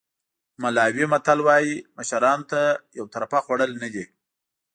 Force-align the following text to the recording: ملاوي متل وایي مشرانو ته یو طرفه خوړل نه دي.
ملاوي 0.61 1.05
متل 1.13 1.39
وایي 1.47 1.73
مشرانو 1.97 2.43
ته 2.51 2.61
یو 2.97 3.05
طرفه 3.13 3.39
خوړل 3.45 3.71
نه 3.81 3.89
دي. 3.93 4.05